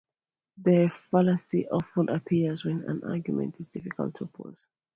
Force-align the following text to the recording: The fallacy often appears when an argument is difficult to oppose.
The 0.57 0.89
fallacy 0.89 1.69
often 1.69 2.09
appears 2.09 2.65
when 2.65 2.81
an 2.89 3.03
argument 3.03 3.59
is 3.59 3.67
difficult 3.67 4.15
to 4.15 4.23
oppose. 4.23 4.65